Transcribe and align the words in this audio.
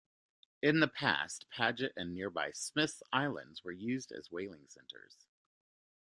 In 0.63 0.79
the 0.79 0.87
past 0.87 1.45
Paget 1.51 1.93
and 1.95 2.11
nearby 2.15 2.53
Smith's 2.53 3.03
Island 3.13 3.61
were 3.63 3.71
used 3.71 4.11
as 4.11 4.31
whaling 4.31 4.67
centers. 4.67 5.27